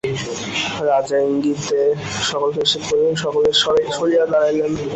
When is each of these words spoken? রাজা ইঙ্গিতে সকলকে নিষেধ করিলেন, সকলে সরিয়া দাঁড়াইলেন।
রাজা 0.89 1.17
ইঙ্গিতে 1.27 1.81
সকলকে 2.29 2.59
নিষেধ 2.63 2.83
করিলেন, 2.89 3.15
সকলে 3.23 3.49
সরিয়া 3.93 4.23
দাঁড়াইলেন। 4.31 4.71